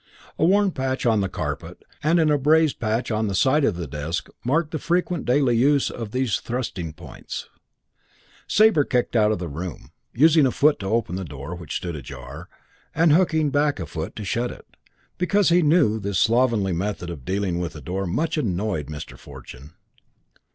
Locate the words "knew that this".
15.61-16.19